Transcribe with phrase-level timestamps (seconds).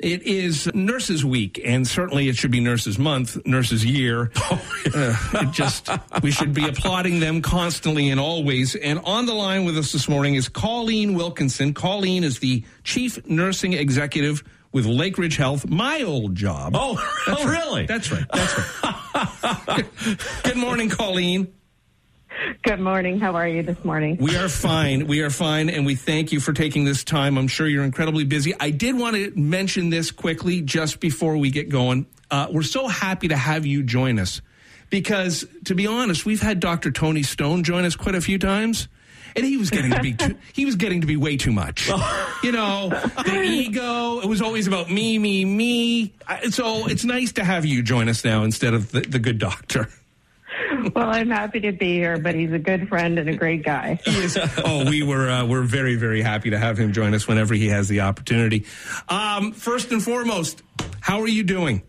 [0.00, 4.30] It is Nurses Week, and certainly it should be Nurses Month, Nurses Year.
[4.50, 5.88] uh, it just
[6.22, 8.76] we should be applauding them constantly and always.
[8.76, 11.74] And on the line with us this morning is Colleen Wilkinson.
[11.74, 16.74] Colleen is the Chief Nursing Executive with Lakeridge Health, my old job.
[16.76, 16.94] Oh,
[17.26, 17.58] That's oh right.
[17.58, 17.86] really?
[17.86, 18.26] That's right.
[18.32, 18.56] That's
[19.66, 19.84] right.
[20.44, 21.52] Good morning, Colleen.
[22.62, 23.18] Good morning.
[23.18, 24.16] How are you this morning?
[24.20, 25.06] We are fine.
[25.06, 27.36] We are fine, and we thank you for taking this time.
[27.36, 28.54] I'm sure you're incredibly busy.
[28.58, 32.06] I did want to mention this quickly just before we get going.
[32.30, 34.40] Uh, we're so happy to have you join us
[34.90, 36.90] because, to be honest, we've had Dr.
[36.90, 38.88] Tony Stone join us quite a few times.
[39.36, 41.90] And he was getting to be too, he was getting to be way too much.
[42.40, 44.20] You know, the ego.
[44.20, 46.14] It was always about me, me, me.
[46.50, 49.88] So it's nice to have you join us now instead of the, the good doctor.
[50.94, 53.98] Well, I'm happy to be here, but he's a good friend and a great guy.
[54.64, 57.68] oh, we were uh, we're very very happy to have him join us whenever he
[57.68, 58.64] has the opportunity.
[59.08, 60.62] Um, first and foremost,
[61.00, 61.82] how are you doing?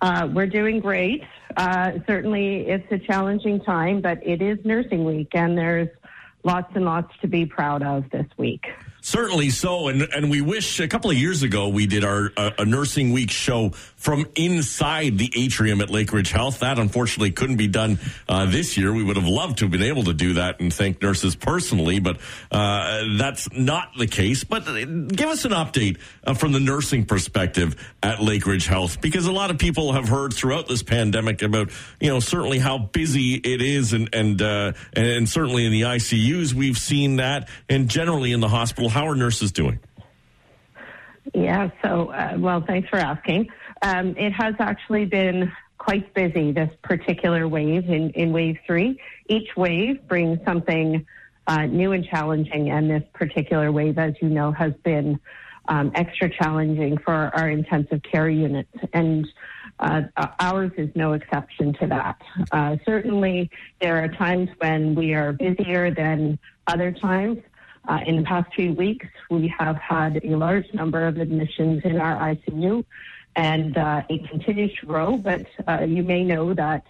[0.00, 1.24] Uh, we're doing great.
[1.56, 5.88] Uh, certainly, it's a challenging time, but it is Nursing Week, and there's
[6.44, 8.66] lots and lots to be proud of this week.
[9.08, 12.50] Certainly so, and and we wish a couple of years ago we did our uh,
[12.58, 16.58] a nursing week show from inside the atrium at Lakeridge Health.
[16.58, 17.98] That unfortunately couldn't be done
[18.28, 18.92] uh, this year.
[18.92, 22.00] We would have loved to have been able to do that and thank nurses personally,
[22.00, 22.18] but
[22.52, 24.44] uh, that's not the case.
[24.44, 29.24] But uh, give us an update uh, from the nursing perspective at Lakeridge Health, because
[29.24, 33.36] a lot of people have heard throughout this pandemic about you know certainly how busy
[33.36, 38.32] it is, and and uh, and certainly in the ICUs we've seen that, and generally
[38.32, 38.90] in the hospital.
[38.98, 39.78] How are nurses doing?
[41.32, 43.48] Yeah, so, uh, well, thanks for asking.
[43.80, 49.00] Um, it has actually been quite busy, this particular wave in, in wave three.
[49.28, 51.06] Each wave brings something
[51.46, 55.20] uh, new and challenging, and this particular wave, as you know, has been
[55.68, 58.76] um, extra challenging for our intensive care units.
[58.92, 59.28] And
[59.78, 60.02] uh,
[60.40, 62.20] ours is no exception to that.
[62.50, 63.48] Uh, certainly,
[63.80, 67.38] there are times when we are busier than other times.
[67.88, 71.98] Uh, in the past few weeks, we have had a large number of admissions in
[71.98, 72.84] our ICU,
[73.34, 75.16] and uh, it continues to grow.
[75.16, 76.84] But uh, you may know that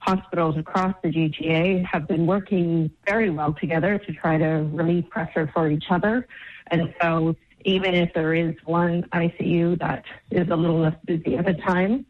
[0.00, 5.50] hospitals across the GTA have been working very well together to try to relieve pressure
[5.54, 6.28] for each other.
[6.66, 11.48] And so, even if there is one ICU that is a little less busy at
[11.48, 12.04] a time,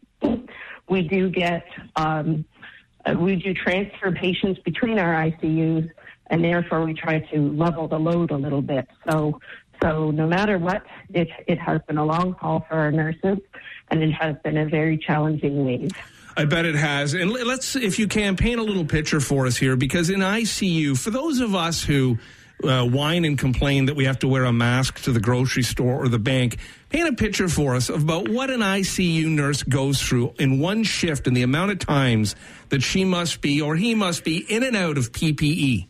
[0.89, 1.65] we do get
[1.95, 2.43] um,
[3.05, 5.89] uh, we do transfer patients between our ICUs,
[6.27, 8.87] and therefore we try to level the load a little bit.
[9.09, 9.39] So,
[9.81, 13.39] so no matter what, it it has been a long haul for our nurses,
[13.89, 15.91] and it has been a very challenging wave.
[16.37, 17.13] I bet it has.
[17.13, 20.97] And let's, if you can, paint a little picture for us here, because in ICU,
[20.97, 22.17] for those of us who
[22.63, 26.03] uh, whine and complain that we have to wear a mask to the grocery store
[26.03, 26.57] or the bank,
[26.89, 31.27] paint a picture for us about what an ICU nurse goes through in one shift
[31.27, 32.35] and the amount of times
[32.69, 35.11] that she must be or he must be in and out of.
[35.11, 35.87] PPE.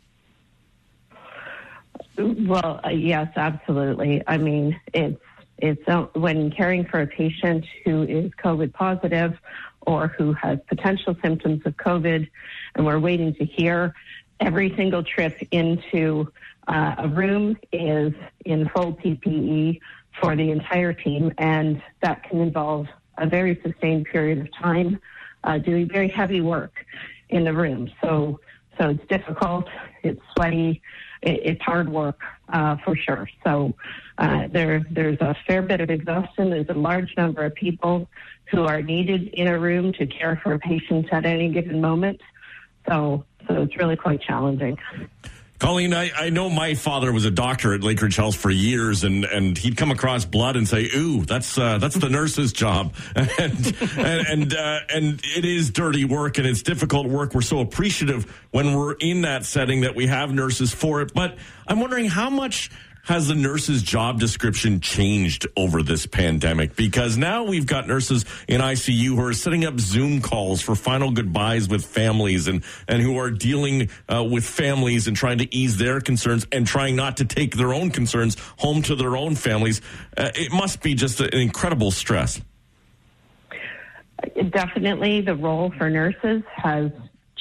[2.17, 4.23] Well, uh, yes, absolutely.
[4.27, 5.21] I mean, it's
[5.57, 9.37] it's uh, when caring for a patient who is COVID positive
[9.81, 12.27] or who has potential symptoms of COVID,
[12.75, 13.93] and we're waiting to hear.
[14.39, 16.31] Every single trip into
[16.67, 19.79] uh, a room is in full PPE
[20.21, 22.87] for the entire team, and that can involve
[23.17, 24.99] a very sustained period of time
[25.43, 26.73] uh, doing very heavy work
[27.29, 27.89] in the room.
[28.01, 28.39] So,
[28.77, 29.67] so it's difficult.
[30.03, 30.81] It's sweaty.
[31.25, 33.27] It, it's hard work uh, for sure.
[33.43, 33.73] So
[34.17, 36.51] uh, there, there's a fair bit of exhaustion.
[36.51, 38.07] There's a large number of people
[38.51, 42.21] who are needed in a room to care for patients at any given moment.
[42.87, 44.77] So, so it's really quite challenging.
[45.57, 49.23] Colleen, I, I know my father was a doctor at Lakeridge Health for years, and,
[49.23, 53.75] and he'd come across blood and say, "Ooh, that's uh, that's the nurse's job," and
[53.97, 57.33] and and, uh, and it is dirty work and it's difficult work.
[57.33, 61.13] We're so appreciative when we're in that setting that we have nurses for it.
[61.13, 62.69] But I'm wondering how much
[63.05, 66.75] has the nurse's job description changed over this pandemic?
[66.75, 71.11] Because now we've got nurses in ICU who are setting up Zoom calls for final
[71.11, 75.77] goodbyes with families and, and who are dealing uh, with families and trying to ease
[75.77, 79.81] their concerns and trying not to take their own concerns home to their own families.
[80.17, 82.41] Uh, it must be just an incredible stress.
[84.49, 86.91] Definitely, the role for nurses has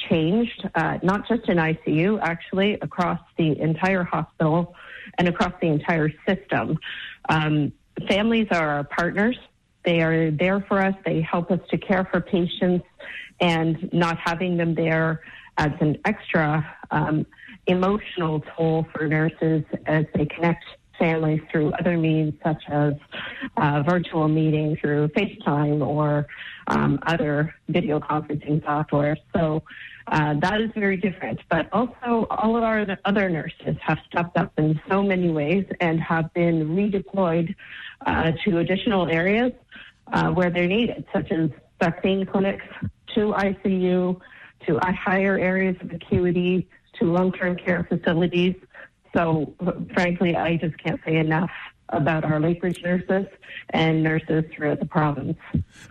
[0.09, 4.75] changed, uh, not just in ICU, actually, across the entire hospital
[5.17, 6.77] and across the entire system.
[7.29, 7.71] Um,
[8.07, 9.37] families are our partners.
[9.83, 10.95] They are there for us.
[11.05, 12.85] They help us to care for patients,
[13.39, 15.21] and not having them there
[15.57, 17.25] adds an extra um,
[17.67, 20.63] emotional toll for nurses as they connect
[20.99, 22.93] families through other means such as
[23.57, 26.25] uh, virtual meeting through FaceTime or
[26.67, 29.17] um, other video conferencing software.
[29.35, 29.63] So
[30.07, 31.39] uh, that is very different.
[31.49, 35.99] But also, all of our other nurses have stepped up in so many ways and
[35.99, 37.55] have been redeployed
[38.05, 39.51] uh, to additional areas
[40.13, 41.49] uh, where they're needed, such as
[41.79, 42.65] vaccine clinics,
[43.15, 44.19] to ICU,
[44.67, 46.67] to higher areas of acuity,
[46.99, 48.55] to long-term care facilities.
[49.15, 49.53] So,
[49.93, 51.51] frankly, I just can't say enough
[51.89, 53.27] about our Lakeridge nurses
[53.69, 55.37] and nurses throughout the province.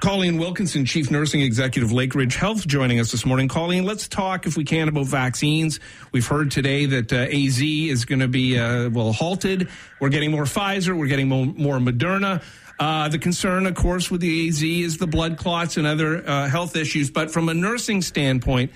[0.01, 3.49] Colleen Wilkinson, Chief Nursing Executive, Lakeridge Health, joining us this morning.
[3.49, 5.81] Colleen, let's talk, if we can, about vaccines.
[6.13, 9.69] We've heard today that uh, AZ is going to be, uh, well, halted.
[10.01, 10.97] We're getting more Pfizer.
[10.97, 12.43] We're getting more, more Moderna.
[12.79, 16.49] Uh, the concern, of course, with the AZ is the blood clots and other uh,
[16.49, 17.11] health issues.
[17.11, 18.73] But from a nursing standpoint,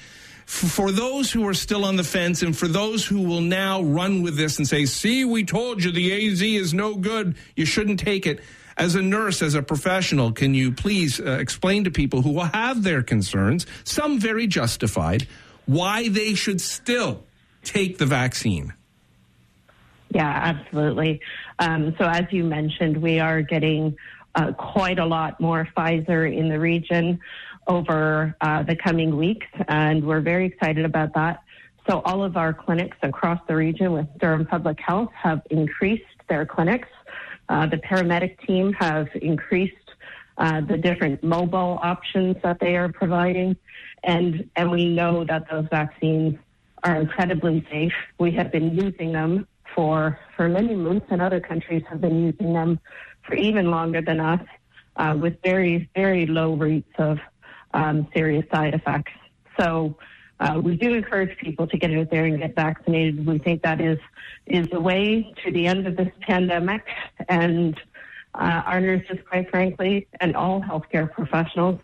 [0.48, 4.22] for those who are still on the fence and for those who will now run
[4.22, 8.00] with this and say, see, we told you the AZ is no good, you shouldn't
[8.00, 8.40] take it.
[8.74, 12.44] As a nurse, as a professional, can you please uh, explain to people who will
[12.44, 15.28] have their concerns, some very justified,
[15.66, 17.24] why they should still
[17.62, 18.72] take the vaccine?
[20.14, 21.20] Yeah, absolutely.
[21.58, 23.98] Um, so, as you mentioned, we are getting
[24.34, 27.20] uh, quite a lot more Pfizer in the region
[27.68, 31.42] over uh, the coming weeks, and we're very excited about that.
[31.88, 36.44] So, all of our clinics across the region with Durham Public Health have increased their
[36.44, 36.88] clinics.
[37.48, 39.74] Uh, the paramedic team have increased
[40.38, 43.56] uh, the different mobile options that they are providing,
[44.04, 46.36] and and we know that those vaccines
[46.84, 47.92] are incredibly safe.
[48.18, 52.52] We have been using them for for many months, and other countries have been using
[52.52, 52.80] them
[53.22, 54.40] for even longer than us,
[54.96, 57.18] uh, with very very low rates of
[57.74, 59.12] um, serious side effects.
[59.58, 59.96] So
[60.40, 63.26] uh, we do encourage people to get out there and get vaccinated.
[63.26, 63.98] We think that is
[64.46, 66.82] is the way to the end of this pandemic,
[67.28, 67.78] and
[68.34, 71.80] uh, our nurses, quite frankly, and all healthcare professionals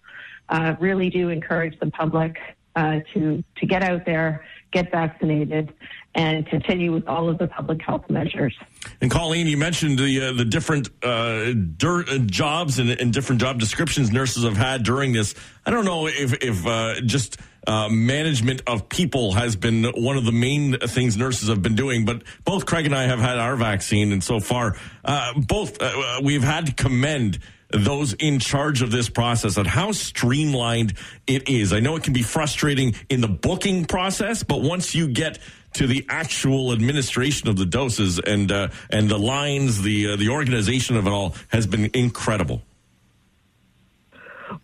[0.49, 2.37] uh, really do encourage the public
[2.77, 5.73] uh, to to get out there, get vaccinated,
[6.15, 8.55] and continue with all of the public health measures.
[9.01, 13.41] And Colleen, you mentioned the uh, the different uh, dirt, uh, jobs and, and, different
[13.41, 15.35] job descriptions nurses have had during this.
[15.67, 20.25] I don't know if if uh, just uh, management of people has been one of
[20.25, 22.05] the main things nurses have been doing.
[22.05, 25.79] But both Craig and I have had our vaccine, and so far, uh, both
[26.23, 27.41] we've had to commend
[27.71, 30.95] those in charge of this process and how streamlined
[31.27, 31.73] it is.
[31.73, 35.39] I know it can be frustrating in the booking process, but once you get
[35.75, 40.31] to the actual administration of the doses and uh, and the lines, the uh, the
[40.31, 42.63] organization of it all has been incredible.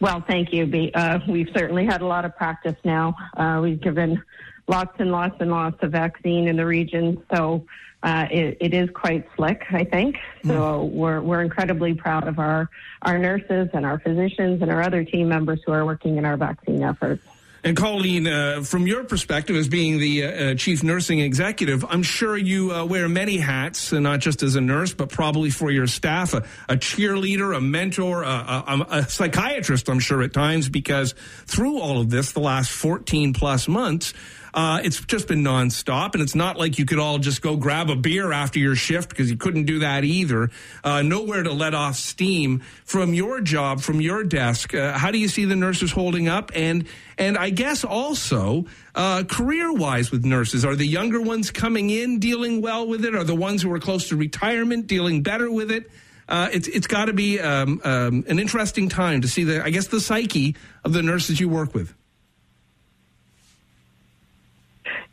[0.01, 0.91] Well, thank you.
[0.95, 3.15] Uh, we've certainly had a lot of practice now.
[3.37, 4.23] Uh, we've given
[4.69, 7.67] lots and lots and lots of vaccine in the region, so
[8.03, 10.17] uh, it, it is quite slick, I think.
[10.45, 10.91] So mm.
[10.91, 12.71] we're we're incredibly proud of our
[13.03, 16.37] our nurses and our physicians and our other team members who are working in our
[16.37, 17.23] vaccine efforts.
[17.63, 22.03] And Colleen, uh, from your perspective as being the uh, uh, chief nursing executive, I'm
[22.03, 25.87] sure you uh, wear many hats, not just as a nurse, but probably for your
[25.87, 26.39] staff, a,
[26.71, 31.15] a cheerleader, a mentor, a, a, a, psychiatrist, I'm sure at times, because
[31.45, 34.15] through all of this, the last 14 plus months,
[34.55, 37.91] uh, it's just been nonstop, and it's not like you could all just go grab
[37.91, 40.51] a beer after your shift because you couldn't do that either.
[40.83, 44.75] Uh, nowhere to let off steam from your job, from your desk.
[44.75, 46.51] Uh, how do you see the nurses holding up?
[46.55, 46.87] And
[47.19, 52.19] and I guess also uh, career wise with nurses, are the younger ones coming in
[52.19, 53.15] dealing well with it?
[53.15, 55.91] Are the ones who are close to retirement dealing better with it?
[56.29, 59.71] Uh, it's it's got to be um, um, an interesting time to see the I
[59.71, 61.93] guess the psyche of the nurses you work with.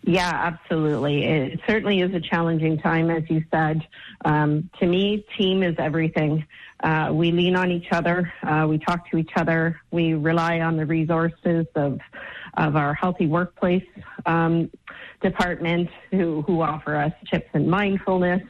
[0.07, 1.25] Yeah, absolutely.
[1.25, 3.85] It certainly is a challenging time, as you said.
[4.23, 6.45] Um, to me, team is everything.
[6.81, 8.31] Uh, we lean on each other.
[8.41, 9.81] Uh, we talk to each other.
[9.91, 11.99] We rely on the resources of
[12.53, 13.83] of our healthy workplace
[14.25, 14.71] um,
[15.21, 18.41] department, who who offer us tips and mindfulness.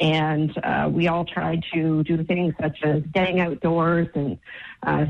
[0.00, 4.38] And uh, we all try to do things such as getting outdoors and
[4.82, 5.06] uh,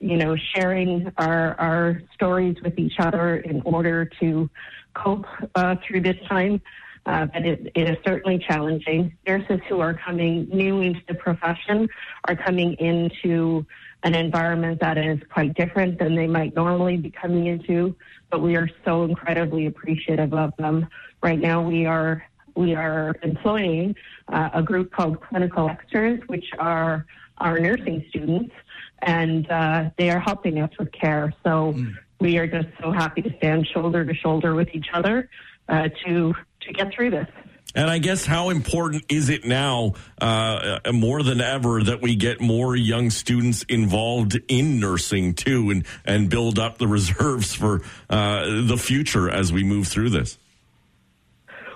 [0.00, 4.50] you know sharing our our stories with each other in order to
[4.94, 6.60] cope uh, through this time.
[7.04, 9.12] Uh, but it, it is certainly challenging.
[9.26, 11.88] Nurses who are coming new into the profession
[12.28, 13.66] are coming into
[14.04, 17.94] an environment that is quite different than they might normally be coming into.
[18.30, 20.88] But we are so incredibly appreciative of them.
[21.22, 23.94] Right now, we are we are employing
[24.28, 27.06] uh, a group called Clinical Externs, which are
[27.38, 28.54] our nursing students,
[29.00, 31.32] and uh, they are helping us with care.
[31.42, 35.28] So mm we are just so happy to stand shoulder to shoulder with each other
[35.68, 37.26] uh, to to get through this.
[37.74, 42.40] And I guess how important is it now, uh, more than ever, that we get
[42.40, 48.62] more young students involved in nursing too, and and build up the reserves for uh,
[48.66, 50.38] the future as we move through this.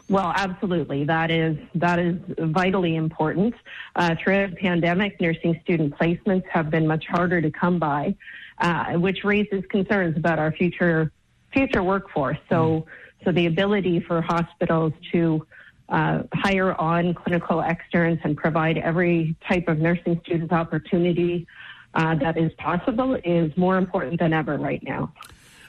[0.08, 1.04] Well, absolutely.
[1.04, 3.54] That is that is vitally important.
[3.96, 8.14] Uh, throughout the pandemic, nursing student placements have been much harder to come by,
[8.58, 11.10] uh, which raises concerns about our future
[11.52, 12.38] future workforce.
[12.48, 12.86] So,
[13.24, 15.44] so the ability for hospitals to
[15.88, 21.46] uh, hire on clinical externs and provide every type of nursing student opportunity
[21.94, 25.12] uh, that is possible is more important than ever right now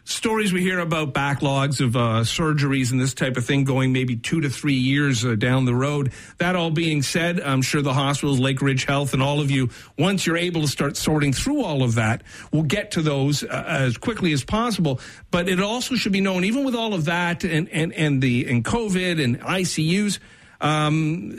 [0.07, 4.15] stories we hear about backlogs of uh, surgeries and this type of thing going maybe
[4.15, 6.13] two to three years uh, down the road.
[6.37, 10.25] That all being said, I'm sure the hospitals, Lakeridge Health, and all of you, once
[10.25, 13.97] you're able to start sorting through all of that, we'll get to those uh, as
[13.97, 15.01] quickly as possible.
[15.29, 18.47] But it also should be known, even with all of that and, and, and the
[18.49, 20.19] and COVID and ICUs,
[20.61, 21.37] um,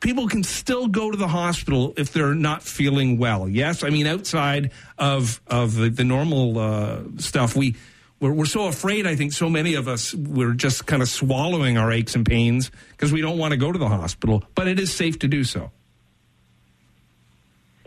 [0.00, 3.48] people can still go to the hospital if they're not feeling well.
[3.48, 7.76] Yes, I mean outside of of the, the normal uh, stuff, we
[8.20, 9.06] we're, we're so afraid.
[9.06, 12.70] I think so many of us we're just kind of swallowing our aches and pains
[12.90, 14.42] because we don't want to go to the hospital.
[14.54, 15.70] But it is safe to do so.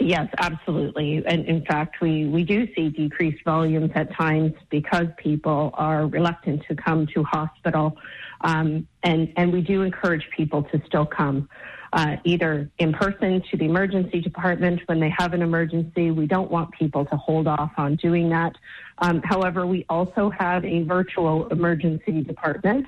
[0.03, 1.23] Yes, absolutely.
[1.27, 6.63] And in fact, we, we do see decreased volumes at times because people are reluctant
[6.69, 7.95] to come to hospital.
[8.41, 11.47] Um, and, and we do encourage people to still come
[11.93, 16.11] uh, either in person to the emergency department when they have an emergency.
[16.11, 18.53] We don't want people to hold off on doing that.
[18.99, 22.87] Um, however, we also have a virtual emergency department,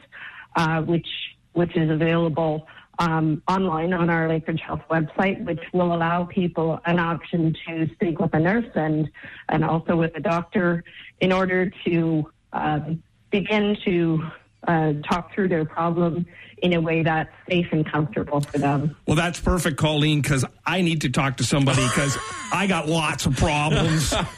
[0.56, 1.08] uh, which
[1.54, 2.68] which is available
[3.00, 8.20] um, online on our Lakeridge Health website, which will allow people an option to speak
[8.20, 9.10] with a nurse and
[9.50, 10.84] and also with a doctor
[11.20, 14.24] in order to um, begin to
[14.68, 16.26] uh, talk through their problem
[16.64, 18.96] in a way that's safe and comfortable for them.
[19.06, 22.18] Well, that's perfect, Colleen, because I need to talk to somebody because
[22.54, 24.14] I got lots of problems.
[24.14, 24.30] And,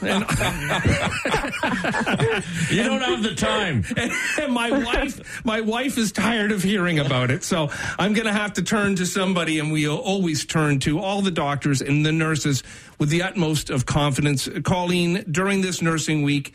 [2.68, 3.84] you don't have the time.
[3.96, 4.10] And,
[4.42, 7.44] and my wife, my wife is tired of hearing about it.
[7.44, 11.22] So I'm going to have to turn to somebody, and we always turn to all
[11.22, 12.64] the doctors and the nurses
[12.98, 14.48] with the utmost of confidence.
[14.64, 16.54] Colleen, during this nursing week,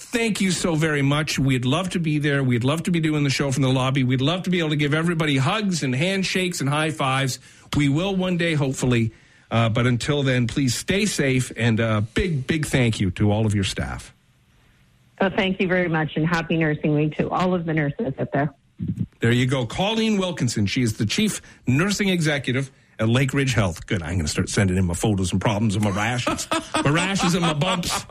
[0.00, 1.38] thank you so very much.
[1.38, 2.42] We'd love to be there.
[2.42, 4.02] We'd love to be doing the show from the lobby.
[4.02, 7.38] We'd love to be able to give everybody hugs and handshakes and high fives.
[7.76, 9.12] We will one day, hopefully.
[9.50, 13.30] Uh, but until then, please stay safe and a uh, big, big thank you to
[13.30, 14.14] all of your staff.
[15.20, 18.32] Well, thank you very much and happy nursing week to all of the nurses out
[18.32, 18.54] there.
[19.20, 19.66] There you go.
[19.66, 20.66] Colleen Wilkinson.
[20.66, 23.86] She is the chief nursing executive at Lakeridge Health.
[23.86, 24.02] Good.
[24.02, 26.46] I'm going to start sending in my photos and problems of my rashes,
[26.84, 28.06] my rashes and my bumps.